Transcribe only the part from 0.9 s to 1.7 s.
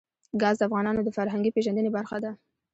د فرهنګي